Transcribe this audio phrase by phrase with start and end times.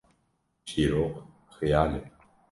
[0.67, 1.15] çîrok
[1.55, 2.01] xeyal e